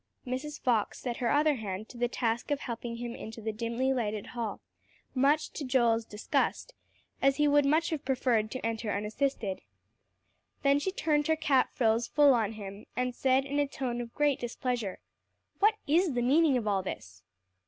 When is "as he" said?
7.21-7.47